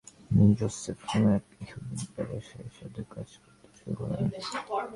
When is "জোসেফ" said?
0.59-0.99